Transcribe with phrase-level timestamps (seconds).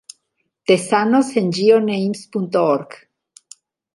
[0.69, 2.97] Tezanos en geonames.org